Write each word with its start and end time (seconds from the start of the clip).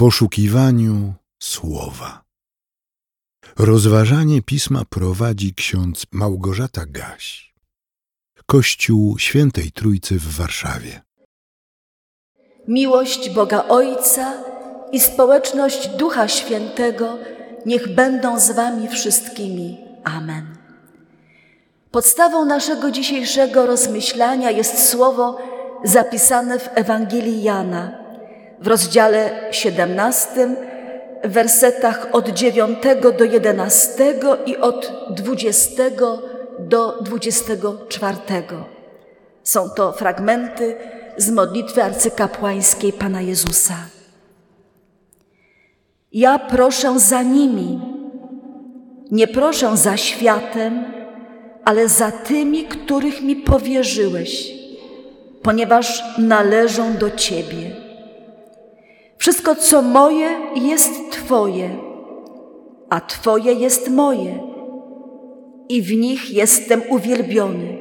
poszukiwaniu 0.00 1.14
słowa. 1.42 2.24
Rozważanie 3.58 4.42
pisma 4.42 4.82
prowadzi 4.90 5.54
ksiądz 5.54 6.06
Małgorzata 6.12 6.86
Gaś. 6.86 7.54
Kościół 8.46 9.18
Świętej 9.18 9.72
Trójcy 9.72 10.18
w 10.18 10.36
Warszawie. 10.36 11.00
Miłość 12.68 13.30
Boga 13.30 13.64
Ojca 13.68 14.34
i 14.92 15.00
społeczność 15.00 15.88
Ducha 15.88 16.28
Świętego 16.28 17.18
niech 17.66 17.94
będą 17.94 18.40
z 18.40 18.50
Wami 18.50 18.88
wszystkimi. 18.88 19.78
Amen. 20.04 20.56
Podstawą 21.90 22.44
naszego 22.44 22.90
dzisiejszego 22.90 23.66
rozmyślania 23.66 24.50
jest 24.50 24.88
słowo 24.90 25.38
zapisane 25.84 26.58
w 26.58 26.68
Ewangelii 26.74 27.42
Jana 27.42 28.09
w 28.60 28.66
rozdziale 28.66 29.48
17, 29.50 30.30
w 31.24 31.32
wersetach 31.32 32.08
od 32.12 32.28
9 32.28 32.78
do 33.18 33.24
11 33.24 34.14
i 34.46 34.56
od 34.56 34.92
20 35.10 35.82
do 36.58 36.98
24. 37.02 38.16
Są 39.42 39.70
to 39.70 39.92
fragmenty 39.92 40.76
z 41.16 41.30
modlitwy 41.30 41.82
arcykapłańskiej 41.82 42.92
Pana 42.92 43.20
Jezusa. 43.20 43.76
Ja 46.12 46.38
proszę 46.38 46.98
za 46.98 47.22
nimi, 47.22 47.80
nie 49.10 49.28
proszę 49.28 49.76
za 49.76 49.96
światem, 49.96 50.84
ale 51.64 51.88
za 51.88 52.10
tymi, 52.10 52.64
których 52.64 53.22
mi 53.22 53.36
powierzyłeś, 53.36 54.52
ponieważ 55.42 56.04
należą 56.18 56.96
do 56.96 57.10
Ciebie. 57.10 57.70
Wszystko, 59.20 59.54
co 59.54 59.82
moje, 59.82 60.28
jest 60.54 61.10
Twoje, 61.10 61.70
a 62.90 63.00
Twoje 63.00 63.52
jest 63.52 63.90
moje, 63.90 64.38
i 65.68 65.82
w 65.82 65.96
nich 65.96 66.30
jestem 66.30 66.82
uwielbiony. 66.88 67.76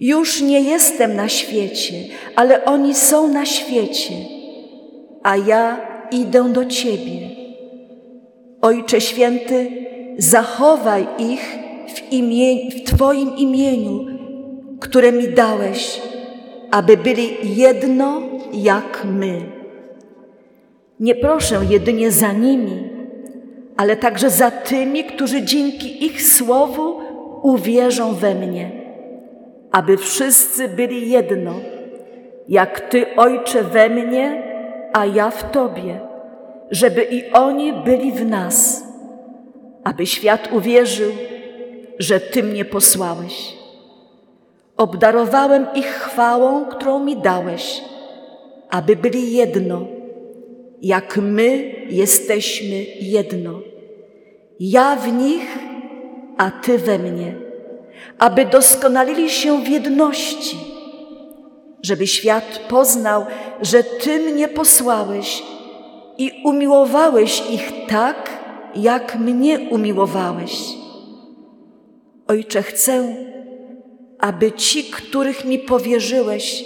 Już 0.00 0.42
nie 0.42 0.60
jestem 0.60 1.16
na 1.16 1.28
świecie, 1.28 1.94
ale 2.36 2.64
oni 2.64 2.94
są 2.94 3.28
na 3.28 3.46
świecie, 3.46 4.14
a 5.22 5.36
ja 5.36 5.80
idę 6.10 6.52
do 6.52 6.64
Ciebie. 6.64 7.30
Ojcze 8.62 9.00
Święty, 9.00 9.70
zachowaj 10.18 11.06
ich 11.18 11.58
w, 11.88 12.00
w 12.74 12.84
Twoim 12.84 13.36
imieniu, 13.36 14.06
które 14.80 15.12
mi 15.12 15.28
dałeś, 15.28 16.00
aby 16.70 16.96
byli 16.96 17.56
jedno 17.56 18.22
jak 18.52 19.04
my. 19.04 19.57
Nie 21.00 21.14
proszę 21.14 21.60
jedynie 21.68 22.10
za 22.10 22.32
nimi, 22.32 22.88
ale 23.76 23.96
także 23.96 24.30
za 24.30 24.50
tymi, 24.50 25.04
którzy 25.04 25.42
dzięki 25.42 26.06
ich 26.06 26.22
słowu 26.22 26.94
uwierzą 27.42 28.14
we 28.14 28.34
mnie, 28.34 28.70
aby 29.72 29.96
wszyscy 29.96 30.68
byli 30.68 31.10
jedno, 31.10 31.54
jak 32.48 32.80
Ty, 32.80 33.16
Ojcze, 33.16 33.62
we 33.62 33.88
mnie, 33.88 34.42
a 34.92 35.06
ja 35.06 35.30
w 35.30 35.50
Tobie, 35.50 36.00
żeby 36.70 37.04
i 37.04 37.32
oni 37.32 37.72
byli 37.72 38.12
w 38.12 38.26
nas, 38.26 38.84
aby 39.84 40.06
świat 40.06 40.52
uwierzył, 40.52 41.12
że 41.98 42.20
Ty 42.20 42.42
mnie 42.42 42.64
posłałeś. 42.64 43.58
Obdarowałem 44.76 45.66
ich 45.74 45.86
chwałą, 45.86 46.64
którą 46.64 46.98
mi 46.98 47.16
dałeś, 47.16 47.84
aby 48.70 48.96
byli 48.96 49.32
jedno, 49.32 49.97
jak 50.82 51.16
my 51.16 51.74
jesteśmy 51.90 52.84
jedno. 53.00 53.60
Ja 54.60 54.96
w 54.96 55.12
nich, 55.12 55.58
a 56.36 56.50
Ty 56.50 56.78
we 56.78 56.98
mnie, 56.98 57.34
aby 58.18 58.44
doskonalili 58.44 59.30
się 59.30 59.64
w 59.64 59.68
jedności, 59.68 60.56
żeby 61.82 62.06
świat 62.06 62.60
poznał, 62.68 63.26
że 63.62 63.84
Ty 63.84 64.18
mnie 64.18 64.48
posłałeś 64.48 65.42
i 66.18 66.32
umiłowałeś 66.44 67.42
ich 67.50 67.72
tak, 67.88 68.30
jak 68.74 69.18
mnie 69.18 69.58
umiłowałeś. 69.70 70.58
Ojcze, 72.26 72.62
chcę, 72.62 73.16
aby 74.18 74.52
ci, 74.52 74.84
których 74.84 75.44
mi 75.44 75.58
powierzyłeś, 75.58 76.64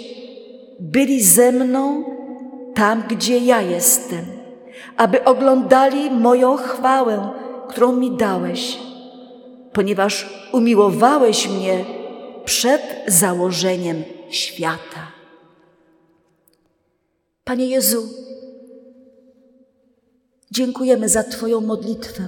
byli 0.79 1.21
ze 1.21 1.51
mną 1.51 2.12
tam, 2.73 3.03
gdzie 3.09 3.37
ja 3.37 3.61
jestem, 3.61 4.25
aby 4.97 5.23
oglądali 5.23 6.11
moją 6.11 6.57
chwałę, 6.57 7.29
którą 7.69 7.95
mi 7.95 8.17
dałeś, 8.17 8.79
ponieważ 9.73 10.29
umiłowałeś 10.53 11.49
mnie 11.49 11.85
przed 12.45 12.81
założeniem 13.07 14.03
świata. 14.29 15.11
Panie 17.43 17.67
Jezu, 17.67 18.09
dziękujemy 20.51 21.09
za 21.09 21.23
Twoją 21.23 21.61
modlitwę. 21.61 22.23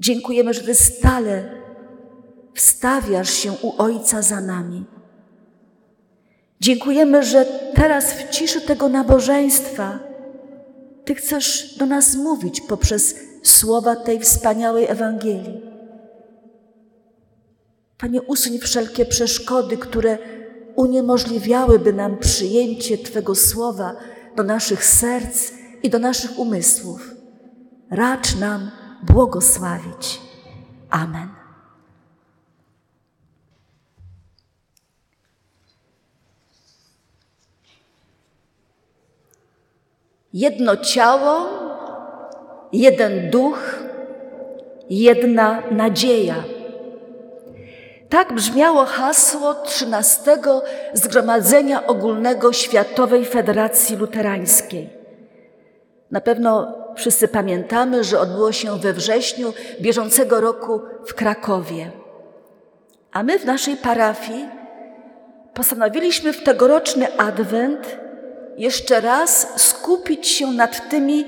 Dziękujemy, 0.00 0.54
że 0.54 0.60
Ty 0.60 0.74
stale 0.74 1.64
wstawiasz 2.54 3.30
się 3.30 3.52
u 3.52 3.82
Ojca 3.82 4.22
za 4.22 4.40
nami. 4.40 4.84
Dziękujemy, 6.64 7.22
że 7.22 7.46
teraz 7.74 8.12
w 8.12 8.30
ciszy 8.30 8.60
tego 8.60 8.88
nabożeństwa 8.88 9.98
Ty 11.04 11.14
chcesz 11.14 11.78
do 11.78 11.86
nas 11.86 12.16
mówić 12.16 12.60
poprzez 12.60 13.14
słowa 13.42 13.96
tej 13.96 14.20
wspaniałej 14.20 14.86
Ewangelii. 14.88 15.60
Panie, 17.98 18.22
usuń 18.22 18.58
wszelkie 18.58 19.06
przeszkody, 19.06 19.76
które 19.76 20.18
uniemożliwiałyby 20.76 21.92
nam 21.92 22.18
przyjęcie 22.18 22.98
Twego 22.98 23.34
słowa 23.34 23.96
do 24.36 24.42
naszych 24.42 24.84
serc 24.84 25.52
i 25.82 25.90
do 25.90 25.98
naszych 25.98 26.38
umysłów. 26.38 27.14
Racz 27.90 28.36
nam 28.36 28.70
błogosławić. 29.02 30.20
Amen. 30.90 31.43
Jedno 40.34 40.76
ciało, 40.76 41.48
jeden 42.72 43.30
duch, 43.30 43.78
jedna 44.90 45.62
nadzieja. 45.70 46.34
Tak 48.08 48.32
brzmiało 48.32 48.84
hasło 48.84 49.54
XIII 49.62 50.34
Zgromadzenia 50.92 51.86
Ogólnego 51.86 52.52
Światowej 52.52 53.24
Federacji 53.24 53.96
Luterańskiej. 53.96 54.88
Na 56.10 56.20
pewno 56.20 56.74
wszyscy 56.96 57.28
pamiętamy, 57.28 58.04
że 58.04 58.20
odbyło 58.20 58.52
się 58.52 58.78
we 58.78 58.92
wrześniu 58.92 59.52
bieżącego 59.80 60.40
roku 60.40 60.80
w 61.06 61.14
Krakowie. 61.14 61.90
A 63.12 63.22
my 63.22 63.38
w 63.38 63.44
naszej 63.44 63.76
parafii 63.76 64.48
postanowiliśmy 65.54 66.32
w 66.32 66.42
tegoroczny 66.42 67.16
adwent 67.18 68.03
jeszcze 68.56 69.00
raz 69.00 69.46
skupić 69.56 70.28
się 70.28 70.46
nad 70.46 70.88
tymi 70.88 71.24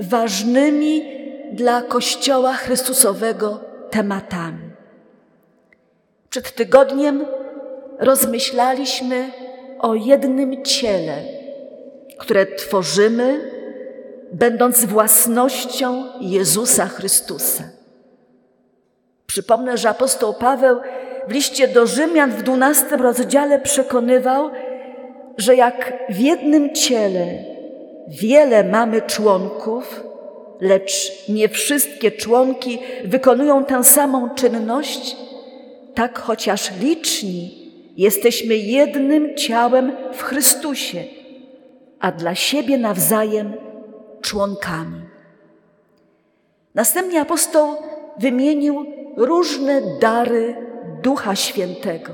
ważnymi 0.00 1.04
dla 1.52 1.82
Kościoła 1.82 2.52
Chrystusowego 2.52 3.60
tematami. 3.90 4.70
Przed 6.30 6.54
tygodniem 6.54 7.26
rozmyślaliśmy 7.98 9.30
o 9.78 9.94
jednym 9.94 10.64
ciele, 10.64 11.22
które 12.18 12.46
tworzymy, 12.46 13.50
będąc 14.32 14.84
własnością 14.84 16.04
Jezusa 16.20 16.86
Chrystusa. 16.86 17.64
Przypomnę, 19.26 19.78
że 19.78 19.88
apostoł 19.88 20.34
Paweł 20.34 20.80
w 21.28 21.32
liście 21.32 21.68
do 21.68 21.86
Rzymian 21.86 22.30
w 22.30 22.42
dwunastym 22.42 23.02
rozdziale 23.02 23.60
przekonywał, 23.60 24.50
że 25.38 25.56
jak 25.56 26.04
w 26.08 26.18
jednym 26.18 26.74
ciele 26.74 27.44
wiele 28.08 28.64
mamy 28.64 29.02
członków, 29.02 30.04
lecz 30.60 31.12
nie 31.28 31.48
wszystkie 31.48 32.12
członki 32.12 32.78
wykonują 33.04 33.64
tę 33.64 33.84
samą 33.84 34.30
czynność, 34.30 35.16
tak 35.94 36.18
chociaż 36.18 36.70
liczni 36.80 37.64
jesteśmy 37.96 38.56
jednym 38.56 39.36
ciałem 39.36 39.92
w 40.12 40.22
Chrystusie, 40.22 41.04
a 42.00 42.12
dla 42.12 42.34
siebie 42.34 42.78
nawzajem 42.78 43.52
członkami. 44.20 45.00
Następnie 46.74 47.20
apostoł 47.20 47.76
wymienił 48.18 48.86
różne 49.16 49.82
dary 50.00 50.56
Ducha 51.02 51.36
Świętego, 51.36 52.12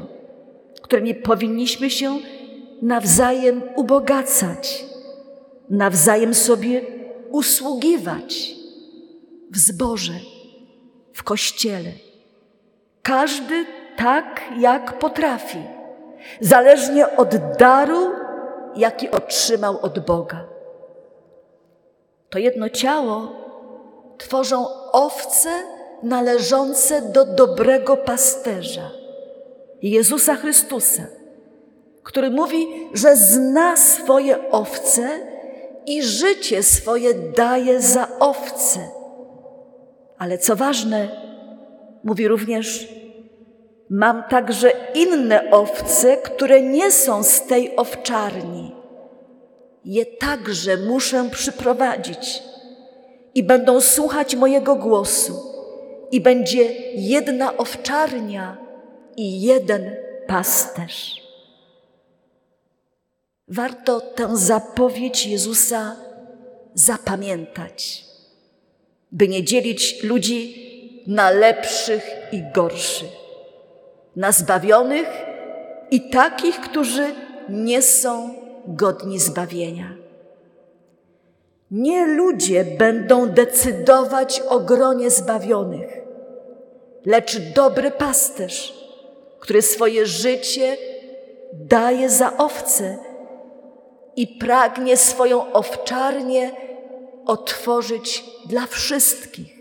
którymi 0.83 1.15
powinniśmy 1.15 1.91
się 1.91 2.19
nawzajem 2.83 3.63
ubogacać, 3.77 4.85
nawzajem 5.71 6.35
sobie 6.35 6.83
usługiwać 7.31 8.55
w 9.51 9.59
zborze, 9.59 10.21
w 11.13 11.23
kościele. 11.23 11.91
Każdy 13.03 13.67
tak, 13.97 14.41
jak 14.59 14.99
potrafi, 14.99 15.63
zależnie 16.41 17.17
od 17.17 17.57
daru, 17.59 18.11
jaki 18.77 19.11
otrzymał 19.11 19.79
od 19.83 19.99
Boga. 19.99 20.45
To 22.31 22.39
jedno 22.39 22.69
ciało 22.69 23.33
tworzą 24.19 24.67
owce 24.93 25.51
należące 26.03 27.03
do 27.03 27.25
dobrego 27.25 27.97
pasterza, 27.97 28.91
Jezusa 29.83 30.37
Chrystusa, 30.37 31.03
który 32.03 32.31
mówi, 32.31 32.67
że 32.95 33.17
zna 33.17 33.77
swoje 33.77 34.51
owce 34.51 35.09
i 35.87 36.03
życie 36.03 36.63
swoje 36.63 37.15
daje 37.15 37.81
za 37.81 38.09
owce. 38.19 38.81
Ale 40.19 40.39
co 40.39 40.57
ważne, 40.57 41.09
mówi 42.05 42.29
również, 42.29 42.89
mam 43.91 44.23
także 44.23 44.73
inne 44.95 45.51
owce, 45.51 46.17
które 46.17 46.63
nie 46.63 46.93
są 46.93 47.23
z 47.23 47.43
tej 47.43 47.77
owczarni. 47.77 48.75
Je 49.85 50.07
także 50.07 50.77
muszę 50.77 51.25
przyprowadzić 51.33 52.43
i 53.35 53.43
będą 53.43 53.81
słuchać 53.81 54.37
mojego 54.37 54.77
głosu, 54.77 55.51
i 56.11 56.21
będzie 56.21 56.65
jedna 56.95 57.57
owczarnia 57.57 58.57
i 59.17 59.43
jeden 59.43 59.97
pasterz. 60.27 61.20
Warto 63.51 64.01
tę 64.01 64.37
zapowiedź 64.37 65.27
Jezusa 65.27 65.97
zapamiętać, 66.75 68.05
by 69.13 69.29
nie 69.29 69.45
dzielić 69.45 70.03
ludzi 70.03 70.57
na 71.07 71.31
lepszych 71.31 72.11
i 72.33 72.43
gorszych, 72.55 73.11
na 74.17 74.33
zbawionych 74.33 75.09
i 75.91 76.11
takich, 76.11 76.61
którzy 76.61 77.15
nie 77.49 77.83
są 77.83 78.35
godni 78.67 79.19
zbawienia. 79.19 79.95
Nie 81.71 82.07
ludzie 82.07 82.65
będą 82.65 83.29
decydować 83.29 84.41
o 84.49 84.61
gronie 84.61 85.11
zbawionych, 85.11 85.99
lecz 87.07 87.39
dobry 87.39 87.91
pasterz, 87.91 88.75
który 89.39 89.63
swoje 89.63 90.07
życie 90.07 90.77
daje 91.53 92.11
za 92.11 92.37
owce 92.37 93.10
i 94.17 94.27
pragnie 94.27 94.97
swoją 94.97 95.53
owczarnię 95.53 96.53
otworzyć 97.27 98.25
dla 98.47 98.67
wszystkich. 98.67 99.61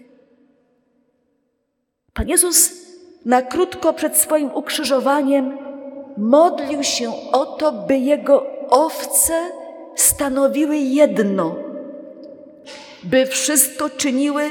Pan 2.14 2.30
Jezus 2.30 2.72
na 3.26 3.42
krótko 3.42 3.94
przed 3.94 4.18
swoim 4.18 4.52
ukrzyżowaniem 4.54 5.58
modlił 6.18 6.84
się 6.84 7.32
o 7.32 7.46
to, 7.46 7.72
by 7.72 7.98
jego 7.98 8.46
owce 8.70 9.52
stanowiły 9.96 10.78
jedno, 10.78 11.56
by 13.04 13.26
wszystko 13.26 13.90
czyniły 13.90 14.50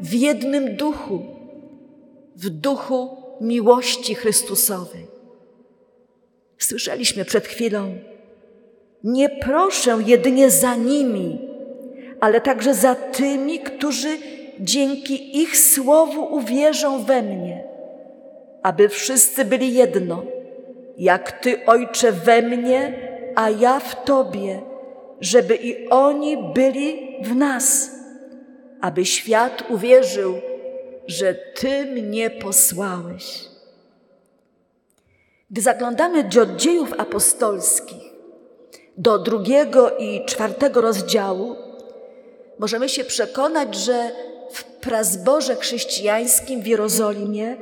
w 0.00 0.14
jednym 0.14 0.76
duchu, 0.76 1.22
w 2.36 2.48
duchu 2.48 3.16
miłości 3.40 4.14
Chrystusowej. 4.14 5.06
Słyszeliśmy 6.58 7.24
przed 7.24 7.46
chwilą, 7.46 7.94
nie 9.04 9.28
proszę 9.28 9.98
jedynie 10.06 10.50
za 10.50 10.74
nimi, 10.74 11.48
ale 12.20 12.40
także 12.40 12.74
za 12.74 12.94
tymi, 12.94 13.60
którzy 13.60 14.18
dzięki 14.60 15.42
ich 15.42 15.58
słowu 15.58 16.34
uwierzą 16.34 17.04
we 17.04 17.22
mnie, 17.22 17.64
aby 18.62 18.88
wszyscy 18.88 19.44
byli 19.44 19.74
jedno, 19.74 20.22
jak 20.98 21.32
Ty, 21.32 21.66
Ojcze, 21.66 22.12
we 22.12 22.42
mnie, 22.42 23.08
a 23.34 23.50
ja 23.50 23.80
w 23.80 24.04
Tobie, 24.04 24.62
żeby 25.20 25.56
i 25.56 25.88
oni 25.88 26.36
byli 26.54 27.16
w 27.22 27.36
nas, 27.36 27.90
aby 28.80 29.04
świat 29.04 29.70
uwierzył, 29.70 30.34
że 31.06 31.34
Ty 31.34 31.84
mnie 31.84 32.30
posłałeś. 32.30 33.44
Gdy 35.50 35.60
zaglądamy 35.60 36.24
do 36.24 36.46
dziejów 36.46 36.92
apostolskich, 36.98 38.09
do 39.00 39.18
drugiego 39.18 39.96
i 39.98 40.24
czwartego 40.24 40.80
rozdziału, 40.80 41.56
możemy 42.58 42.88
się 42.88 43.04
przekonać, 43.04 43.74
że 43.74 44.10
w 44.50 44.64
prazborze 44.64 45.56
chrześcijańskim 45.56 46.62
w 46.62 46.66
Jerozolimie, 46.66 47.56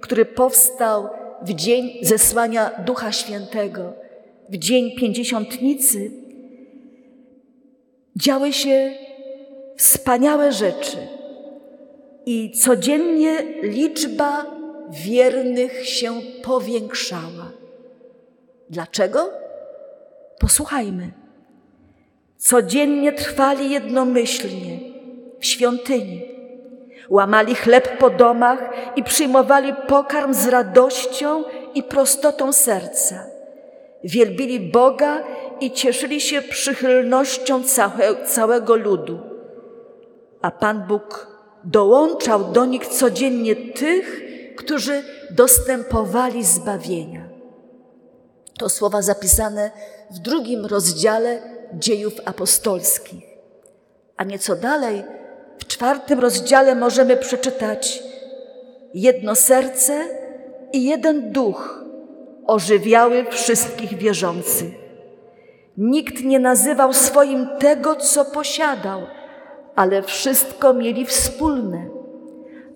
który 0.00 0.24
powstał 0.24 1.08
w 1.42 1.54
dzień 1.54 1.98
zesłania 2.02 2.70
Ducha 2.86 3.12
Świętego, 3.12 3.92
w 4.48 4.56
dzień 4.56 4.96
pięćdziesiątnicy, 4.96 6.10
działy 8.16 8.52
się 8.52 8.94
wspaniałe 9.76 10.52
rzeczy 10.52 10.96
i 12.26 12.52
codziennie 12.52 13.42
liczba 13.62 14.46
wiernych 14.90 15.88
się 15.88 16.20
powiększała. 16.42 17.52
Dlaczego? 18.70 19.43
Posłuchajmy. 20.38 21.12
Codziennie 22.36 23.12
trwali 23.12 23.70
jednomyślnie 23.70 24.78
w 25.40 25.46
świątyni. 25.46 26.22
Łamali 27.10 27.54
chleb 27.54 27.98
po 27.98 28.10
domach 28.10 28.58
i 28.96 29.04
przyjmowali 29.04 29.74
pokarm 29.88 30.34
z 30.34 30.46
radością 30.46 31.44
i 31.74 31.82
prostotą 31.82 32.52
serca. 32.52 33.26
Wielbili 34.04 34.60
Boga 34.60 35.22
i 35.60 35.70
cieszyli 35.70 36.20
się 36.20 36.42
przychylnością 36.42 37.62
całe, 37.62 38.24
całego 38.24 38.76
ludu. 38.76 39.18
A 40.42 40.50
Pan 40.50 40.86
Bóg 40.86 41.34
dołączał 41.64 42.44
do 42.52 42.64
nich 42.64 42.86
codziennie 42.86 43.56
tych, 43.56 44.22
którzy 44.56 45.02
dostępowali 45.30 46.44
zbawienia. 46.44 47.23
To 48.58 48.68
słowa 48.68 49.02
zapisane 49.02 49.70
w 50.10 50.18
drugim 50.18 50.66
rozdziale 50.66 51.42
dziejów 51.72 52.14
apostolskich. 52.24 53.24
A 54.16 54.24
nieco 54.24 54.56
dalej, 54.56 55.04
w 55.58 55.66
czwartym 55.66 56.20
rozdziale 56.20 56.74
możemy 56.74 57.16
przeczytać: 57.16 58.02
Jedno 58.94 59.34
serce 59.34 60.04
i 60.72 60.84
jeden 60.84 61.32
duch 61.32 61.84
ożywiały 62.46 63.24
wszystkich 63.30 63.98
wierzących. 63.98 64.74
Nikt 65.76 66.24
nie 66.24 66.38
nazywał 66.38 66.92
swoim 66.92 67.48
tego, 67.58 67.96
co 67.96 68.24
posiadał, 68.24 69.00
ale 69.74 70.02
wszystko 70.02 70.74
mieli 70.74 71.06
wspólne. 71.06 71.88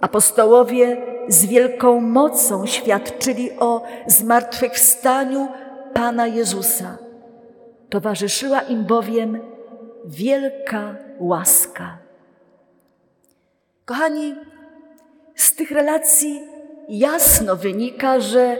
Apostołowie 0.00 0.96
z 1.28 1.46
wielką 1.46 2.00
mocą 2.00 2.66
świadczyli 2.66 3.50
o 3.58 3.82
zmartwychwstaniu 4.06 5.48
Pana 5.94 6.26
Jezusa. 6.26 6.98
Towarzyszyła 7.90 8.60
im 8.60 8.84
bowiem 8.84 9.40
wielka 10.04 10.96
łaska. 11.18 11.98
Kochani, 13.84 14.34
z 15.34 15.54
tych 15.54 15.70
relacji 15.70 16.40
jasno 16.88 17.56
wynika, 17.56 18.20
że 18.20 18.56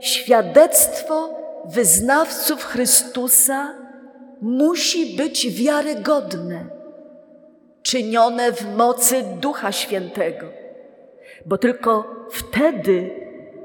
świadectwo 0.00 1.38
wyznawców 1.64 2.64
Chrystusa 2.64 3.74
musi 4.40 5.16
być 5.16 5.50
wiarygodne, 5.50 6.64
czynione 7.82 8.52
w 8.52 8.76
mocy 8.76 9.24
Ducha 9.40 9.72
Świętego, 9.72 10.46
bo 11.46 11.58
tylko 11.58 12.14
wtedy 12.30 13.10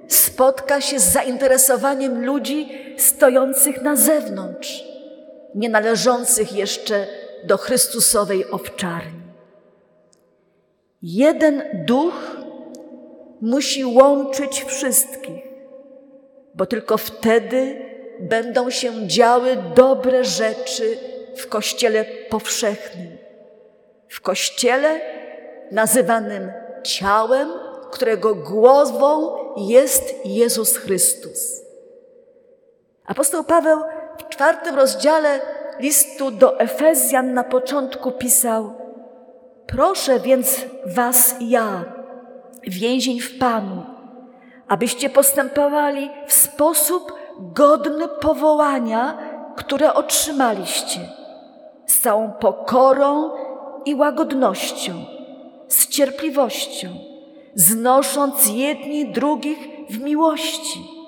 spotka 0.07 0.81
się 0.81 0.99
z 0.99 1.13
zainteresowaniem 1.13 2.25
ludzi 2.25 2.82
stojących 2.97 3.81
na 3.81 3.95
zewnątrz, 3.95 4.83
nie 5.55 5.69
należących 5.69 6.53
jeszcze 6.53 7.07
do 7.43 7.57
Chrystusowej 7.57 8.51
owczarni. 8.51 9.23
Jeden 11.01 11.63
duch 11.85 12.37
musi 13.41 13.85
łączyć 13.85 14.63
wszystkich, 14.63 15.43
bo 16.55 16.65
tylko 16.65 16.97
wtedy 16.97 17.85
będą 18.19 18.69
się 18.69 19.07
działy 19.07 19.57
dobre 19.75 20.23
rzeczy 20.23 20.97
w 21.35 21.47
Kościele 21.47 22.05
powszechnym, 22.29 23.17
w 24.07 24.21
Kościele 24.21 25.01
nazywanym 25.71 26.51
ciałem, 26.83 27.49
którego 27.91 28.35
głową 28.35 29.37
jest 29.57 30.25
Jezus 30.25 30.77
Chrystus. 30.77 31.62
Apostoł 33.05 33.43
Paweł 33.43 33.79
w 34.17 34.29
czwartym 34.29 34.75
rozdziale 34.75 35.39
listu 35.79 36.31
do 36.31 36.59
Efezjan 36.59 37.33
na 37.33 37.43
początku 37.43 38.11
pisał: 38.11 38.73
Proszę 39.67 40.19
więc 40.19 40.65
Was, 40.85 41.35
ja, 41.39 41.85
więzień 42.63 43.19
w 43.19 43.37
Panu, 43.39 43.83
abyście 44.67 45.09
postępowali 45.09 46.09
w 46.27 46.33
sposób 46.33 47.13
godny 47.39 48.07
powołania, 48.07 49.17
które 49.55 49.93
otrzymaliście, 49.93 50.99
z 51.85 51.99
całą 51.99 52.31
pokorą 52.31 53.31
i 53.85 53.95
łagodnością, 53.95 54.93
z 55.67 55.87
cierpliwością, 55.87 56.87
znosząc 57.55 58.47
jedni 58.47 59.11
drugich 59.11 59.57
w 59.89 59.99
miłości, 59.99 61.02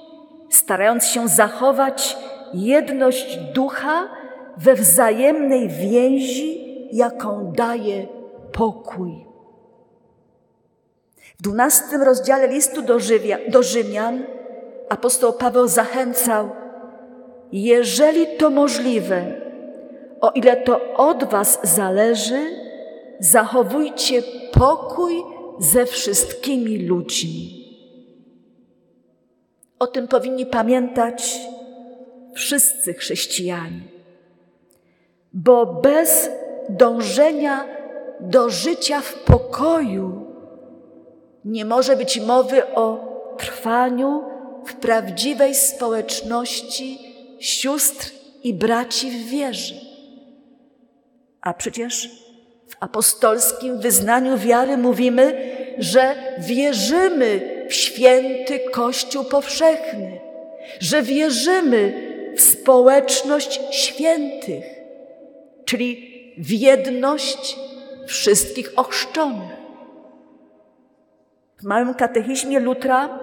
starając 0.56 1.06
się 1.06 1.28
zachować 1.28 2.18
jedność 2.54 3.38
ducha 3.38 4.10
we 4.58 4.76
wzajemnej 4.76 5.70
więzi, 5.70 6.66
jaką 6.92 7.52
daje 7.52 8.08
pokój. 8.52 9.26
W 11.40 11.42
dwunastym 11.42 12.02
rozdziale 12.02 12.48
listu 12.48 12.82
do, 12.82 13.00
Żywia, 13.00 13.38
do 13.48 13.64
Rzymian 13.64 14.24
apostoł 14.90 15.34
Paweł 15.34 15.68
zachęcał, 15.68 16.50
jeżeli 17.52 18.28
to 18.38 18.50
możliwe, 18.50 19.42
o 20.22 20.32
ile 20.32 20.58
to 20.58 20.94
od 20.94 21.24
Was 21.24 21.60
zależy, 21.64 22.40
zachowujcie 23.20 24.22
pokój 24.54 25.24
ze 25.60 25.86
wszystkimi 25.86 26.78
ludźmi. 26.78 27.65
O 29.80 29.88
tym 29.88 30.08
powinni 30.08 30.46
pamiętać 30.46 31.40
wszyscy 32.34 32.94
chrześcijanie, 32.94 33.82
bo 35.34 35.66
bez 35.66 36.30
dążenia 36.70 37.66
do 38.20 38.50
życia 38.50 39.02
w 39.02 39.14
pokoju 39.14 40.26
nie 41.46 41.66
może 41.66 41.96
być 41.96 42.20
mowy 42.20 42.74
o 42.74 43.16
trwaniu 43.38 44.24
w 44.66 44.74
prawdziwej 44.74 45.56
społeczności 45.56 47.00
sióstr 47.40 48.12
i 48.44 48.54
braci 48.54 49.12
w 49.12 49.30
wierze. 49.30 49.76
A 51.42 51.54
przecież 51.54 52.10
w 52.68 52.76
apostolskim 52.80 53.80
wyznaniu 53.80 54.38
wiary 54.38 54.78
mówimy, 54.78 55.52
że 55.78 56.16
wierzymy 56.40 57.55
w 57.70 57.74
święty 57.74 58.60
Kościół 58.60 59.24
powszechny, 59.24 60.20
że 60.80 61.02
wierzymy 61.02 61.94
w 62.36 62.42
społeczność 62.42 63.60
świętych, 63.72 64.64
czyli 65.66 66.16
w 66.38 66.52
jedność 66.52 67.58
wszystkich 68.08 68.74
ochrzczonych. 68.76 69.56
W 71.58 71.64
małym 71.64 71.94
katechizmie 71.94 72.60
Lutra 72.60 73.20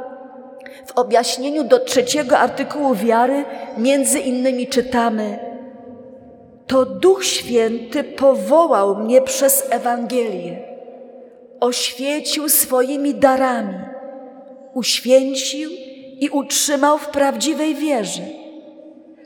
w 0.86 0.92
objaśnieniu 0.92 1.64
do 1.64 1.78
trzeciego 1.78 2.38
artykułu 2.38 2.94
wiary 2.94 3.44
między 3.78 4.20
innymi 4.20 4.66
czytamy: 4.66 5.38
To 6.66 6.86
Duch 6.86 7.24
Święty 7.24 8.04
powołał 8.04 8.96
mnie 8.96 9.22
przez 9.22 9.66
Ewangelię, 9.70 10.56
oświecił 11.60 12.48
swoimi 12.48 13.14
darami, 13.14 13.91
uświęcił 14.74 15.70
i 16.20 16.28
utrzymał 16.28 16.98
w 16.98 17.08
prawdziwej 17.08 17.74
wierze. 17.74 18.22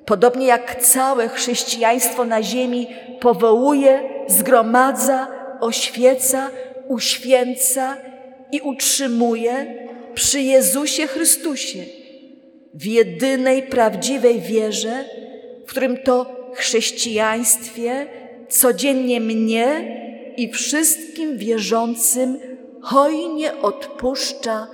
Podobnie 0.07 0.47
jak 0.47 0.83
całe 0.83 1.29
chrześcijaństwo 1.29 2.25
na 2.25 2.43
ziemi 2.43 2.87
powołuje, 3.21 4.01
zgromadza, 4.27 5.29
oświeca, 5.61 6.51
uświęca 6.89 7.97
i 8.53 8.61
utrzymuje, 8.61 9.87
przy 10.15 10.41
Jezusie 10.41 11.07
Chrystusie, 11.07 11.85
w 12.75 12.87
jedynej 12.87 13.63
prawdziwej 13.63 14.41
wierze, 14.41 15.05
w 15.67 15.71
którym 15.71 15.97
to 15.97 16.27
chrześcijaństwie 16.55 18.07
codziennie 18.49 19.21
mnie 19.21 19.97
i 20.37 20.53
wszystkim 20.53 21.39
wierzącym 21.39 22.39
hojnie 22.83 23.61
odpuszcza 23.63 24.67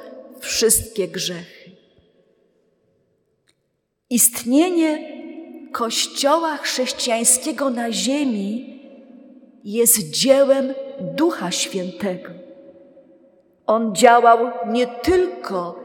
wszystkie 0.42 1.08
grzechy. 1.08 1.70
Istnienie 4.10 5.12
Kościoła 5.72 6.56
chrześcijańskiego 6.56 7.70
na 7.70 7.92
ziemi 7.92 8.80
jest 9.64 10.10
dziełem 10.10 10.74
Ducha 11.00 11.50
Świętego. 11.50 12.30
On 13.66 13.94
działał 13.94 14.50
nie 14.66 14.86
tylko 14.86 15.80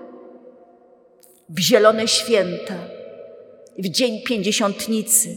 w 1.50 1.60
Zielone 1.60 2.08
Święta, 2.08 2.76
w 3.78 3.90
Dzień 3.90 4.22
Pięćdziesiątnicy, 4.22 5.30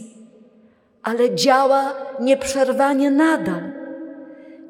ale 1.03 1.35
działa 1.35 1.95
nieprzerwanie 2.19 3.11
nadal. 3.11 3.71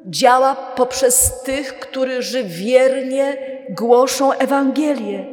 Działa 0.06 0.54
poprzez 0.54 1.42
tych, 1.42 1.80
którzy 1.80 2.44
wiernie 2.44 3.51
głoszą 3.74 4.32
Ewangelię 4.32 5.26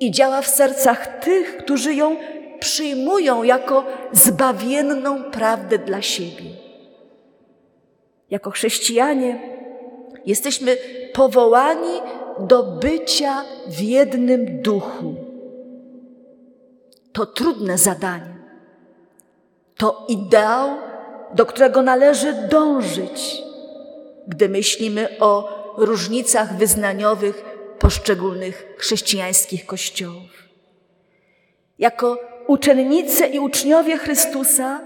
i 0.00 0.10
działa 0.10 0.42
w 0.42 0.48
sercach 0.48 1.20
tych, 1.20 1.56
którzy 1.56 1.94
ją 1.94 2.16
przyjmują 2.60 3.42
jako 3.42 3.84
zbawienną 4.12 5.22
prawdę 5.22 5.78
dla 5.78 6.02
siebie. 6.02 6.50
Jako 8.30 8.50
chrześcijanie 8.50 9.40
jesteśmy 10.26 10.76
powołani 11.12 12.00
do 12.38 12.62
bycia 12.62 13.42
w 13.66 13.80
jednym 13.80 14.62
duchu. 14.62 15.14
To 17.12 17.26
trudne 17.26 17.78
zadanie. 17.78 18.36
To 19.76 20.06
ideał, 20.08 20.68
do 21.34 21.46
którego 21.46 21.82
należy 21.82 22.32
dążyć, 22.32 23.42
gdy 24.28 24.48
myślimy 24.48 25.08
o 25.20 25.61
różnicach 25.76 26.56
wyznaniowych 26.56 27.44
poszczególnych 27.78 28.74
chrześcijańskich 28.78 29.66
kościołów. 29.66 30.48
Jako 31.78 32.18
uczennice 32.46 33.26
i 33.26 33.38
uczniowie 33.38 33.96
Chrystusa 33.96 34.80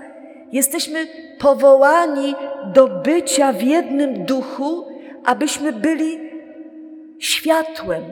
jesteśmy 0.53 1.07
powołani 1.39 2.35
do 2.73 2.89
bycia 2.89 3.53
w 3.53 3.63
jednym 3.63 4.25
duchu 4.25 4.97
abyśmy 5.27 5.73
byli 5.73 6.19
światłem, 7.19 8.05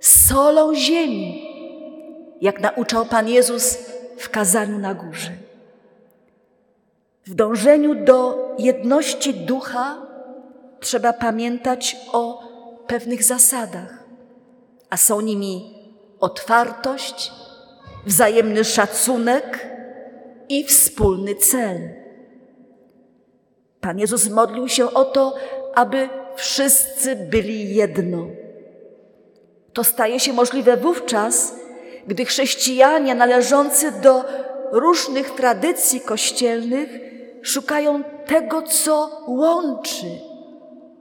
solą 0.00 0.74
ziemi, 0.74 1.48
jak 2.40 2.60
nauczał 2.60 3.06
Pan 3.06 3.28
Jezus 3.28 3.78
w 4.18 4.30
kazaniu 4.30 4.78
na 4.78 4.94
górze. 4.94 5.30
W 7.26 7.34
dążeniu 7.34 8.04
do 8.04 8.48
jedności 8.58 9.34
ducha 9.34 10.05
trzeba 10.86 11.12
pamiętać 11.12 11.96
o 12.12 12.42
pewnych 12.86 13.24
zasadach, 13.24 14.04
a 14.90 14.96
są 14.96 15.20
nimi 15.20 15.74
otwartość, 16.20 17.32
wzajemny 18.06 18.64
szacunek 18.64 19.68
i 20.48 20.64
wspólny 20.64 21.34
cel. 21.34 21.78
Pan 23.80 23.98
Jezus 23.98 24.28
modlił 24.28 24.68
się 24.68 24.90
o 24.94 25.04
to, 25.04 25.34
aby 25.74 26.08
wszyscy 26.36 27.16
byli 27.16 27.74
jedno. 27.74 28.26
To 29.72 29.84
staje 29.84 30.20
się 30.20 30.32
możliwe 30.32 30.76
wówczas, 30.76 31.54
gdy 32.06 32.24
chrześcijanie 32.24 33.14
należący 33.14 33.92
do 33.92 34.24
różnych 34.72 35.30
tradycji 35.30 36.00
kościelnych 36.00 36.88
szukają 37.42 38.02
tego, 38.26 38.62
co 38.62 39.22
łączy, 39.26 40.35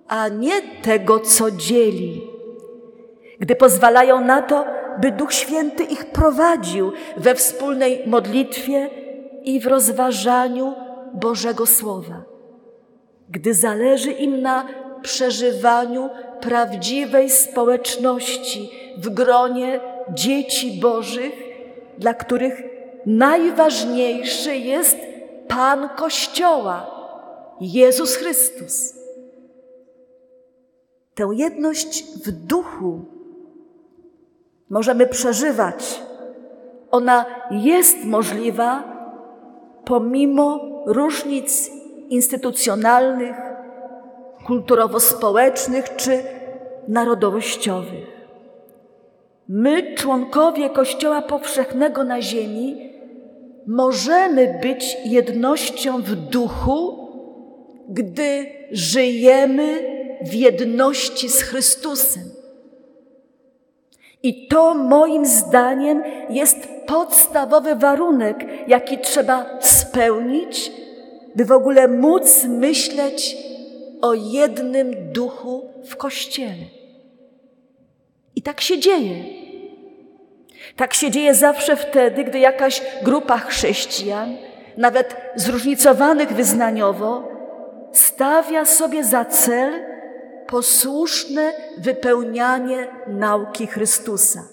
a 0.08 0.28
nie 0.28 0.62
tego, 0.82 1.20
co 1.20 1.52
dzieli. 1.52 2.28
Gdy 3.40 3.56
pozwalają 3.56 4.22
na 4.22 4.42
to, 4.42 4.66
by 5.02 5.12
Duch 5.12 5.34
Święty 5.34 5.84
ich 5.84 6.06
prowadził 6.06 6.92
we 7.18 7.36
wspólnej 7.36 8.04
modlitwie 8.06 8.90
i 9.44 9.60
w 9.60 9.68
rozważaniu 9.68 10.74
Bożego 11.14 11.66
Słowa 11.66 12.36
gdy 13.30 13.54
zależy 13.54 14.12
im 14.12 14.42
na 14.42 14.68
przeżywaniu 15.02 16.10
prawdziwej 16.42 17.30
społeczności 17.30 18.72
w 18.98 19.10
gronie 19.10 19.80
dzieci 20.10 20.80
Bożych, 20.82 21.34
dla 21.98 22.14
których 22.14 22.64
najważniejszy 23.06 24.56
jest 24.56 24.98
Pan 25.48 25.90
Kościoła, 25.90 26.92
Jezus 27.62 28.16
Chrystus. 28.16 29.05
Tę 31.16 31.30
jedność 31.34 32.04
w 32.26 32.32
duchu 32.32 33.00
możemy 34.70 35.08
przeżywać. 35.08 36.02
Ona 36.92 37.26
jest 37.52 38.06
możliwa 38.06 38.84
pomimo 39.86 40.60
różnic 40.86 41.72
instytucjonalnych, 42.10 43.36
kulturowo-społecznych 44.46 45.96
czy 45.96 46.24
narodowościowych. 46.88 48.16
My, 49.48 49.96
członkowie 49.96 50.70
Kościoła 50.70 51.22
Powszechnego 51.22 52.04
na 52.04 52.22
Ziemi, 52.22 52.92
możemy 53.68 54.60
być 54.62 54.98
jednością 55.06 56.02
w 56.02 56.16
duchu, 56.16 57.08
gdy 57.90 58.46
żyjemy 58.72 59.95
w 60.26 60.34
jedności 60.34 61.30
z 61.30 61.42
Chrystusem. 61.42 62.24
I 64.24 64.48
to 64.48 64.74
moim 64.74 65.26
zdaniem 65.26 66.04
jest 66.30 66.58
podstawowy 66.88 67.76
warunek, 67.76 68.46
jaki 68.68 68.98
trzeba 68.98 69.60
spełnić, 69.62 70.72
by 71.36 71.46
w 71.46 71.52
ogóle 71.52 71.88
móc 71.88 72.44
myśleć 72.44 73.38
o 74.02 74.14
jednym 74.14 75.12
duchu 75.12 75.70
w 75.90 75.96
Kościele. 75.96 76.66
I 78.36 78.42
tak 78.42 78.62
się 78.62 78.80
dzieje. 78.80 79.24
Tak 80.76 80.94
się 80.94 81.12
dzieje 81.12 81.34
zawsze 81.36 81.76
wtedy, 81.76 82.24
gdy 82.24 82.40
jakaś 82.40 82.82
grupa 83.04 83.38
chrześcijan, 83.38 84.38
nawet 84.78 85.16
zróżnicowanych 85.36 86.34
wyznaniowo, 86.34 87.28
stawia 87.92 88.66
sobie 88.66 89.04
za 89.04 89.26
cel 89.26 89.95
posłuszne 90.48 91.54
wypełnianie 91.78 92.88
nauki 93.08 93.68
Chrystusa. 93.68 94.44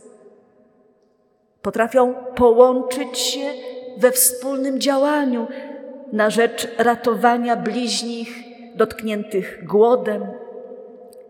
Potrafią 1.62 2.14
połączyć 2.34 3.18
się 3.18 3.50
we 3.99 4.12
wspólnym 4.12 4.80
działaniu 4.80 5.46
na 6.12 6.30
rzecz 6.30 6.68
ratowania 6.78 7.56
bliźnich 7.56 8.28
dotkniętych 8.75 9.64
głodem, 9.64 10.26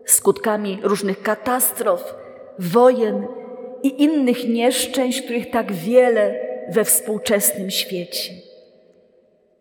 skutkami 0.05 0.79
różnych 0.83 1.21
katastrof, 1.21 2.15
wojen 2.59 3.27
i 3.83 4.03
innych 4.03 4.49
nieszczęść, 4.49 5.21
których 5.21 5.51
tak 5.51 5.71
wiele 5.71 6.35
we 6.69 6.83
współczesnym 6.83 7.71
świecie. 7.71 8.33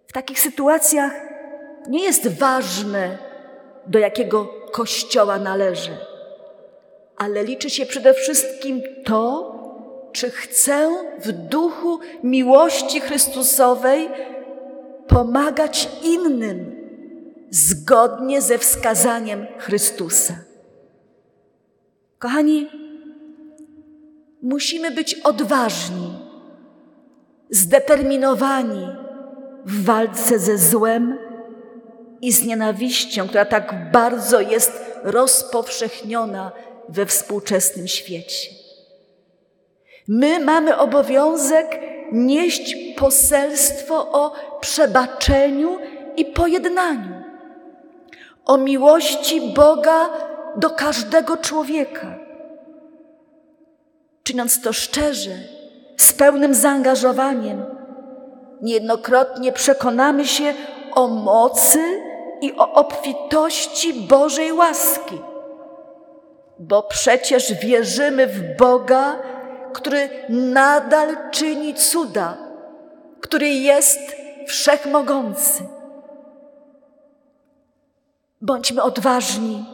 W 0.06 0.12
takich 0.12 0.40
sytuacjach 0.40 1.12
nie 1.88 2.04
jest 2.04 2.28
ważne, 2.38 3.18
do 3.86 3.98
jakiego 3.98 4.61
kościoła 4.72 5.38
należy, 5.38 5.96
ale 7.16 7.44
liczy 7.44 7.70
się 7.70 7.86
przede 7.86 8.14
wszystkim 8.14 8.82
to, 9.04 9.52
czy 10.12 10.30
chcę 10.30 10.90
w 11.18 11.32
duchu 11.32 11.98
miłości 12.22 13.00
Chrystusowej 13.00 14.08
pomagać 15.08 15.88
innym 16.02 16.82
zgodnie 17.50 18.42
ze 18.42 18.58
wskazaniem 18.58 19.46
Chrystusa. 19.58 20.34
Kochani, 22.18 22.70
musimy 24.42 24.90
być 24.90 25.14
odważni, 25.14 26.14
zdeterminowani 27.50 28.88
w 29.66 29.84
walce 29.84 30.38
ze 30.38 30.58
złem 30.58 31.18
i 32.22 32.32
z 32.32 32.46
nienawiścią, 32.46 33.28
która 33.28 33.44
tak 33.44 33.90
bardzo 33.92 34.40
jest 34.40 34.72
rozpowszechniona 35.02 36.52
we 36.88 37.06
współczesnym 37.06 37.88
świecie. 37.88 38.50
My 40.08 40.40
mamy 40.40 40.76
obowiązek 40.76 41.80
nieść 42.12 42.76
poselstwo 42.96 44.12
o 44.12 44.32
przebaczeniu 44.60 45.78
i 46.16 46.24
pojednaniu, 46.24 47.22
o 48.44 48.58
miłości 48.58 49.40
Boga 49.40 50.10
do 50.56 50.70
każdego 50.70 51.36
człowieka. 51.36 52.18
Czyniąc 54.22 54.62
to 54.62 54.72
szczerze, 54.72 55.30
z 55.96 56.12
pełnym 56.12 56.54
zaangażowaniem, 56.54 57.64
niejednokrotnie 58.62 59.52
przekonamy 59.52 60.26
się 60.26 60.54
o 60.94 61.08
mocy 61.08 61.78
i 62.42 62.52
o 62.56 62.72
obfitości 62.72 63.94
Bożej 63.94 64.52
łaski. 64.52 65.18
Bo 66.58 66.82
przecież 66.82 67.54
wierzymy 67.54 68.26
w 68.26 68.56
Boga, 68.56 69.16
który 69.72 70.08
nadal 70.28 71.30
czyni 71.30 71.74
cuda, 71.74 72.36
który 73.20 73.48
jest 73.48 74.16
wszechmogący. 74.46 75.64
Bądźmy 78.40 78.82
odważni, 78.82 79.64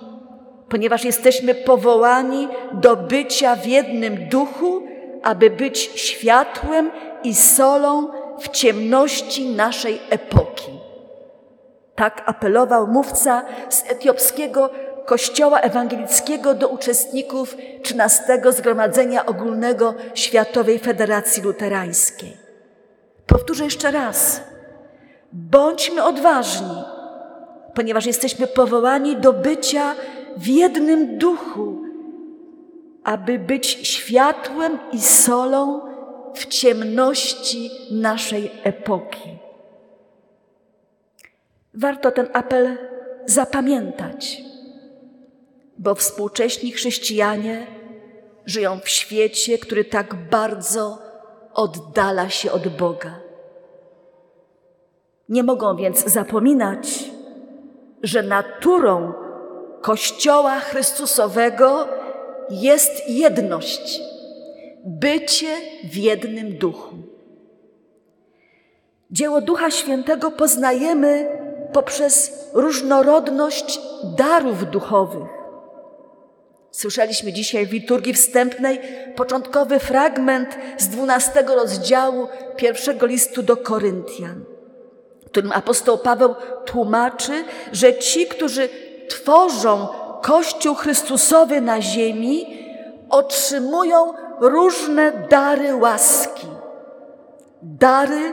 ponieważ 0.69 1.05
jesteśmy 1.05 1.55
powołani 1.55 2.49
do 2.73 2.97
bycia 2.97 3.57
w 3.57 3.67
jednym 3.67 4.29
duchu, 4.29 4.83
aby 5.23 5.51
być 5.51 5.79
światłem 5.79 6.91
i 7.25 7.35
solą 7.35 8.09
w 8.41 8.49
ciemności 8.49 9.49
naszej 9.49 10.01
epoki. 10.11 10.78
Tak 11.99 12.23
apelował 12.27 12.87
mówca 12.87 13.43
z 13.69 13.85
etiopskiego 13.91 14.71
Kościoła 15.07 15.61
Ewangelickiego 15.61 16.55
do 16.55 16.69
uczestników 16.69 17.57
XIII 17.81 18.53
Zgromadzenia 18.53 19.27
Ogólnego 19.27 19.95
Światowej 20.15 20.79
Federacji 20.79 21.43
Luterańskiej. 21.43 22.37
Powtórzę 23.27 23.65
jeszcze 23.65 23.91
raz. 23.91 24.41
Bądźmy 25.33 26.05
odważni, 26.05 26.83
ponieważ 27.75 28.07
jesteśmy 28.07 28.47
powołani 28.47 29.17
do 29.17 29.33
bycia 29.33 29.95
w 30.37 30.47
jednym 30.47 31.19
duchu, 31.19 31.83
aby 33.05 33.39
być 33.39 33.89
światłem 33.89 34.79
i 34.93 35.01
solą 35.01 35.81
w 36.35 36.47
ciemności 36.47 37.71
naszej 37.91 38.51
epoki. 38.65 39.48
Warto 41.81 42.11
ten 42.11 42.29
apel 42.33 42.79
zapamiętać, 43.27 44.43
bo 45.79 45.95
współcześni 45.95 46.73
chrześcijanie 46.73 47.67
żyją 48.47 48.81
w 48.81 48.89
świecie, 48.89 49.59
który 49.59 49.85
tak 49.85 50.15
bardzo 50.31 50.99
oddala 51.55 52.29
się 52.29 52.53
od 52.53 52.69
Boga. 52.69 53.21
Nie 55.29 55.43
mogą 55.43 55.77
więc 55.77 56.05
zapominać, 56.05 57.11
że 58.03 58.23
naturą 58.23 59.13
Kościoła 59.83 60.61
Chrystusowego 60.61 61.89
jest 62.51 63.09
jedność, 63.09 64.01
bycie 64.85 65.57
w 65.85 65.97
jednym 65.97 66.59
duchu. 66.59 66.97
Dzieło 69.11 69.41
Ducha 69.41 69.71
Świętego 69.71 70.31
poznajemy 70.31 71.38
poprzez 71.73 72.33
różnorodność 72.53 73.81
darów 74.17 74.71
duchowych. 74.71 75.39
Słyszeliśmy 76.71 77.33
dzisiaj 77.33 77.67
w 77.67 77.73
liturgii 77.73 78.15
wstępnej 78.15 78.81
początkowy 79.17 79.79
fragment 79.79 80.57
z 80.79 80.89
dwunastego 80.89 81.55
rozdziału 81.55 82.29
pierwszego 82.57 83.07
listu 83.07 83.43
do 83.43 83.57
Koryntian, 83.57 84.45
w 85.23 85.27
którym 85.27 85.53
apostoł 85.53 85.99
Paweł 85.99 86.35
tłumaczy, 86.65 87.45
że 87.73 87.99
ci, 87.99 88.27
którzy 88.27 88.69
tworzą 89.09 89.89
Kościół 90.23 90.75
Chrystusowy 90.75 91.61
na 91.61 91.83
ziemi, 91.83 92.47
otrzymują 93.11 94.13
różne 94.41 95.13
dary 95.31 95.77
łaski, 95.77 96.47
dary 97.63 98.33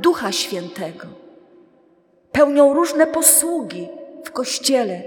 Ducha 0.00 0.32
Świętego. 0.32 1.15
Pełnią 2.36 2.74
różne 2.74 3.06
posługi 3.06 3.88
w 4.24 4.30
Kościele, 4.30 5.02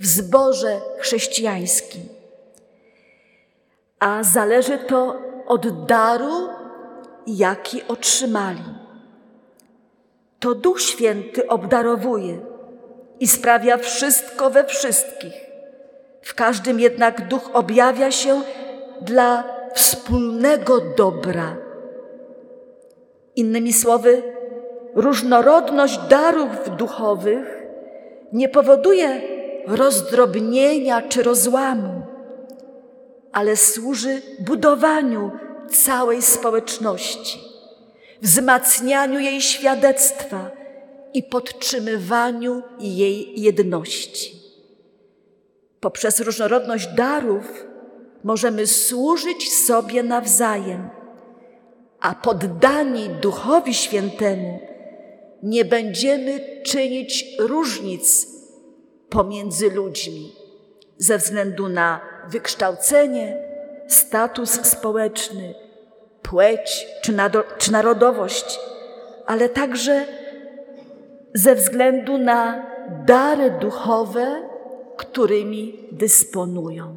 w 0.00 0.06
zborze 0.06 0.80
chrześcijańskim. 0.98 2.02
A 3.98 4.22
zależy 4.22 4.78
to 4.78 5.16
od 5.46 5.86
daru, 5.86 6.48
jaki 7.26 7.82
otrzymali. 7.88 8.64
To 10.40 10.54
Duch 10.54 10.80
Święty 10.80 11.48
obdarowuje 11.48 12.38
i 13.20 13.28
sprawia 13.28 13.76
wszystko 13.76 14.50
we 14.50 14.64
wszystkich. 14.64 15.34
W 16.22 16.34
każdym 16.34 16.80
jednak 16.80 17.28
duch 17.28 17.50
objawia 17.52 18.10
się 18.10 18.42
dla 19.00 19.44
wspólnego 19.74 20.80
dobra. 20.80 21.56
Innymi 23.36 23.72
słowy, 23.72 24.35
różnorodność 24.96 25.98
darów 26.08 26.76
duchowych 26.76 27.62
nie 28.32 28.48
powoduje 28.48 29.20
rozdrobnienia 29.66 31.02
czy 31.02 31.22
rozłamu, 31.22 32.02
ale 33.32 33.56
służy 33.56 34.22
budowaniu 34.40 35.30
całej 35.70 36.22
społeczności, 36.22 37.38
wzmacnianiu 38.22 39.18
jej 39.20 39.40
świadectwa 39.40 40.50
i 41.14 41.22
podtrzymywaniu 41.22 42.62
jej 42.80 43.40
jedności. 43.40 44.36
Poprzez 45.80 46.20
różnorodność 46.20 46.86
darów 46.86 47.66
możemy 48.24 48.66
służyć 48.66 49.52
sobie 49.52 50.02
nawzajem, 50.02 50.88
a 52.00 52.14
poddani 52.14 53.08
Duchowi 53.08 53.74
Świętemu 53.74 54.75
nie 55.46 55.64
będziemy 55.64 56.62
czynić 56.62 57.36
różnic 57.38 58.26
pomiędzy 59.08 59.70
ludźmi 59.70 60.32
ze 60.98 61.18
względu 61.18 61.68
na 61.68 62.00
wykształcenie, 62.28 63.36
status 63.88 64.50
społeczny, 64.50 65.54
płeć 66.22 66.86
czy, 67.02 67.16
czy 67.58 67.72
narodowość, 67.72 68.60
ale 69.26 69.48
także 69.48 70.06
ze 71.34 71.54
względu 71.54 72.18
na 72.18 72.66
dary 73.06 73.50
duchowe, 73.50 74.42
którymi 74.96 75.88
dysponują. 75.92 76.96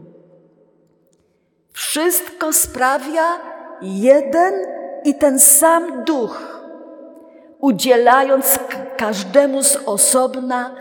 Wszystko 1.73 2.53
sprawia 2.53 3.39
jeden 3.81 4.53
i 5.03 5.15
ten 5.15 5.39
sam 5.39 6.03
duch, 6.03 6.58
udzielając 7.59 8.59
każdemu 8.97 9.63
z 9.63 9.75
osobna 9.75 10.75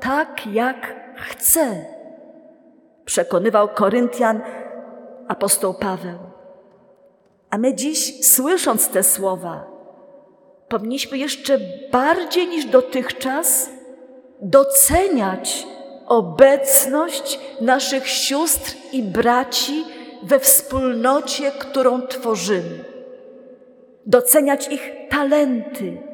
tak, 0.00 0.46
jak 0.46 0.94
chce. 1.16 1.84
Przekonywał 3.04 3.68
Koryntian 3.68 4.40
apostoł 5.28 5.74
Paweł. 5.74 6.18
A 7.50 7.58
my 7.58 7.74
dziś, 7.74 8.26
słysząc 8.26 8.88
te 8.88 9.02
słowa, 9.02 9.66
powinniśmy 10.68 11.18
jeszcze 11.18 11.58
bardziej 11.92 12.48
niż 12.48 12.64
dotychczas 12.64 13.70
doceniać 14.40 15.66
obecność 16.06 17.40
naszych 17.60 18.08
sióstr 18.08 18.74
i 18.92 19.02
braci 19.02 19.84
we 20.22 20.40
wspólnocie, 20.40 21.52
którą 21.58 22.02
tworzymy. 22.02 22.84
Doceniać 24.06 24.68
ich 24.68 24.90
talenty, 25.10 26.13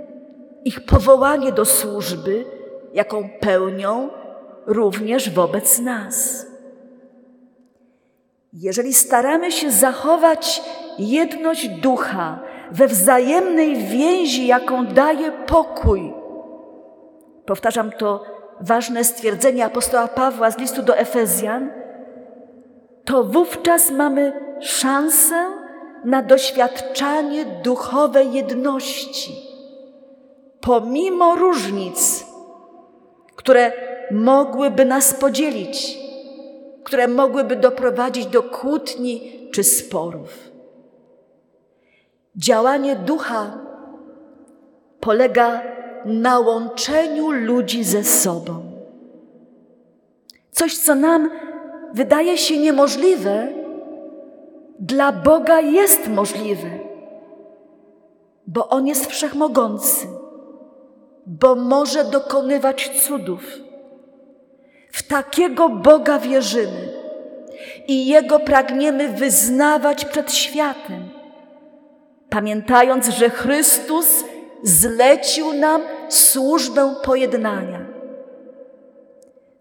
ich 0.65 0.85
powołanie 0.85 1.53
do 1.53 1.65
służby, 1.65 2.45
jaką 2.93 3.29
pełnią 3.41 4.09
również 4.67 5.31
wobec 5.31 5.79
nas. 5.79 6.47
Jeżeli 8.53 8.95
staramy 8.95 9.53
się 9.53 9.71
zachować 9.71 10.63
jedność 10.99 11.69
ducha 11.69 12.41
we 12.71 12.89
wzajemnej 12.89 13.77
więzi, 13.77 14.47
jaką 14.47 14.87
daje 14.87 15.33
pokój, 15.33 16.13
powtarzam 17.47 17.93
to 17.93 18.25
ważne 18.61 19.05
stwierdzenie 19.05 19.65
apostoła 19.65 20.09
Pawła 20.09 20.51
z 20.51 20.59
listu 20.59 20.83
do 20.83 20.97
Efezjan, 20.97 21.71
to 23.05 23.25
wówczas 23.25 23.91
mamy 23.91 24.33
szansę 24.61 25.47
na 26.05 26.23
doświadczanie 26.23 27.45
duchowej 27.45 28.33
jedności, 28.33 29.50
pomimo 30.61 31.37
różnic, 31.37 32.27
które 33.37 33.73
mogłyby 34.11 34.85
nas 34.85 35.15
podzielić, 35.15 35.99
które 36.85 37.09
mogłyby 37.09 37.57
doprowadzić 37.57 38.27
do 38.27 38.43
kłótni 38.43 39.33
czy 39.53 39.65
sporów. 39.65 40.51
Działanie 42.37 42.97
ducha 42.97 43.59
polega 45.01 45.63
na 46.05 46.39
łączeniu 46.39 47.31
ludzi 47.31 47.85
ze 47.85 48.05
sobą. 48.05 48.63
Coś, 50.53 50.79
co 50.79 50.95
nam 50.95 51.31
wydaje 51.95 52.39
się 52.39 52.59
niemożliwe, 52.59 53.49
dla 54.79 55.13
Boga 55.13 55.61
jest 55.61 56.09
możliwe, 56.09 56.71
bo 58.47 58.69
On 58.69 58.87
jest 58.87 59.07
wszechmogący, 59.07 60.07
bo 61.27 61.55
może 61.55 62.05
dokonywać 62.05 62.91
cudów. 63.03 63.43
W 64.93 65.03
takiego 65.03 65.69
Boga 65.69 66.19
wierzymy 66.19 66.93
i 67.89 68.07
Jego 68.07 68.41
pragniemy 68.41 69.09
wyznawać 69.09 70.05
przed 70.05 70.33
światem, 70.33 71.09
pamiętając, 72.31 73.09
że 73.09 73.31
Chrystus 73.31 74.25
zlecił 74.63 75.53
nam 75.53 75.83
służbę 76.09 76.95
pojednania. 77.05 77.87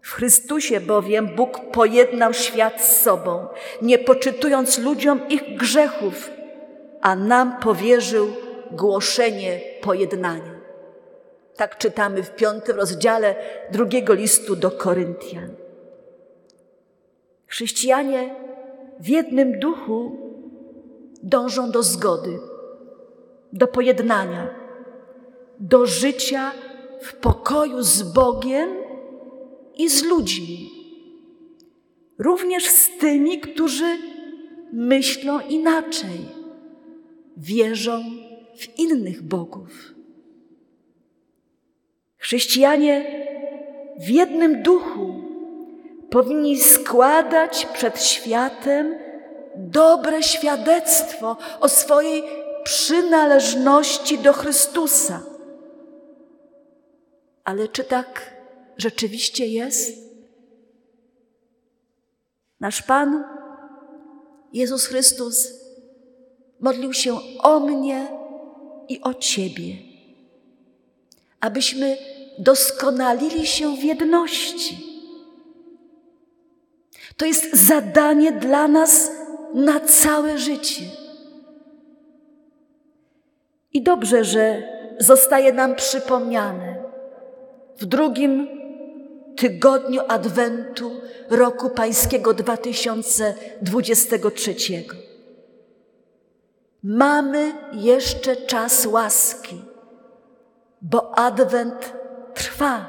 W 0.02 0.12
Chrystusie 0.12 0.80
bowiem 0.80 1.26
Bóg 1.36 1.60
pojednał 1.72 2.34
świat 2.34 2.82
z 2.82 3.02
sobą, 3.02 3.46
nie 3.82 3.98
poczytując 3.98 4.78
ludziom 4.78 5.28
ich 5.28 5.56
grzechów, 5.56 6.30
a 7.00 7.16
nam 7.16 7.56
powierzył 7.60 8.28
głoszenie 8.70 9.60
pojednania. 9.80 10.59
Tak 11.60 11.78
czytamy 11.78 12.22
w 12.22 12.34
piątym 12.34 12.76
rozdziale 12.76 13.34
drugiego 13.72 14.14
listu 14.14 14.56
do 14.56 14.70
Koryntian. 14.70 15.50
Chrześcijanie 17.46 18.34
w 19.00 19.08
jednym 19.08 19.58
duchu 19.58 20.16
dążą 21.22 21.70
do 21.70 21.82
zgody, 21.82 22.38
do 23.52 23.66
pojednania 23.66 24.54
do 25.58 25.86
życia 25.86 26.52
w 27.00 27.14
pokoju 27.14 27.82
z 27.82 28.02
Bogiem 28.02 28.70
i 29.74 29.88
z 29.88 30.04
ludźmi. 30.04 30.70
Również 32.18 32.66
z 32.66 32.98
tymi, 32.98 33.40
którzy 33.40 33.98
myślą 34.72 35.40
inaczej, 35.40 36.28
wierzą 37.36 38.02
w 38.56 38.78
innych 38.78 39.22
bogów. 39.22 39.99
Chrześcijanie 42.20 43.26
w 43.98 44.08
jednym 44.08 44.62
duchu 44.62 45.14
powinni 46.10 46.60
składać 46.60 47.66
przed 47.66 48.02
światem 48.02 48.98
dobre 49.56 50.22
świadectwo 50.22 51.36
o 51.60 51.68
swojej 51.68 52.22
przynależności 52.64 54.18
do 54.18 54.32
Chrystusa. 54.32 55.22
Ale 57.44 57.68
czy 57.68 57.84
tak 57.84 58.34
rzeczywiście 58.76 59.46
jest? 59.46 59.98
Nasz 62.60 62.82
Pan, 62.82 63.24
Jezus 64.52 64.86
Chrystus, 64.86 65.48
modlił 66.60 66.92
się 66.92 67.16
o 67.38 67.60
mnie 67.60 68.08
i 68.88 69.00
o 69.00 69.14
Ciebie, 69.14 69.76
abyśmy 71.40 72.09
doskonalili 72.40 73.46
się 73.46 73.76
w 73.76 73.84
jedności. 73.84 74.90
To 77.16 77.26
jest 77.26 77.56
zadanie 77.56 78.32
dla 78.32 78.68
nas 78.68 79.10
na 79.54 79.80
całe 79.80 80.38
życie. 80.38 80.84
I 83.72 83.82
dobrze, 83.82 84.24
że 84.24 84.62
zostaje 84.98 85.52
nam 85.52 85.74
przypomniane, 85.74 86.76
w 87.78 87.84
drugim 87.84 88.48
tygodniu 89.36 90.00
Adwentu 90.08 90.90
roku 91.30 91.70
Pańskiego 91.70 92.34
2023. 92.34 94.54
Mamy 96.82 97.52
jeszcze 97.72 98.36
czas 98.36 98.86
łaski, 98.86 99.62
bo 100.82 101.18
Adwent 101.18 102.00
trwa, 102.34 102.86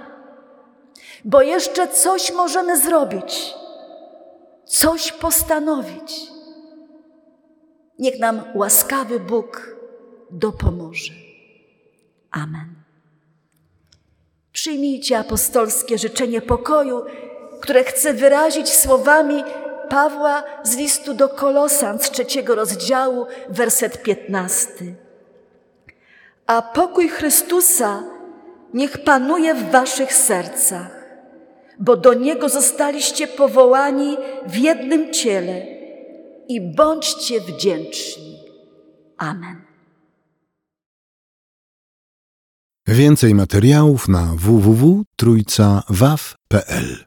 bo 1.26 1.42
jeszcze 1.42 1.88
coś 1.88 2.32
możemy 2.32 2.82
zrobić, 2.82 3.54
coś 4.66 5.12
postanowić. 5.12 6.32
Niech 8.00 8.20
nam 8.20 8.44
łaskawy 8.56 9.20
Bóg 9.20 9.76
dopomoże. 10.32 11.14
Amen. 12.32 12.76
Przyjmijcie 14.54 15.20
apostolskie 15.20 15.98
życzenie 15.98 16.42
pokoju, 16.42 17.02
które 17.62 17.84
chcę 17.84 18.14
wyrazić 18.14 18.70
słowami 18.70 19.44
Pawła 19.90 20.44
z 20.64 20.76
listu 20.76 21.14
do 21.14 21.30
Kolosan 21.30 22.00
z 22.00 22.12
trzeciego 22.12 22.56
rozdziału, 22.56 23.26
werset 23.50 24.04
piętnasty. 24.04 24.96
A 26.48 26.62
pokój 26.62 27.10
Chrystusa 27.10 28.04
niech 28.74 29.04
panuje 29.04 29.56
w 29.56 29.72
waszych 29.72 30.14
sercach, 30.14 31.06
bo 31.80 31.98
do 31.98 32.14
Niego 32.14 32.50
zostaliście 32.50 33.28
powołani 33.28 34.18
w 34.48 34.56
jednym 34.56 35.14
ciele 35.14 35.66
i 36.48 36.76
bądźcie 36.76 37.42
wdzięczni. 37.42 38.40
Amen. 39.18 39.62
Więcej 42.88 43.36
materiałów 43.36 44.08
na 44.08 44.34
www.trójcawaw.pl 44.36 47.06